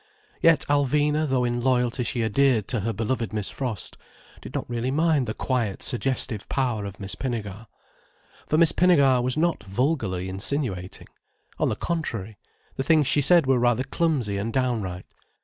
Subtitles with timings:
[0.41, 3.97] Yet Alvina, though in loyalty she adhered to her beloved Miss Frost,
[4.41, 7.67] did not really mind the quiet suggestive power of Miss Pinnegar.
[8.47, 11.05] For Miss Pinnegar was not vulgarly insinuating.
[11.59, 12.39] On the contrary,
[12.77, 15.05] the things she said were rather clumsy and downright.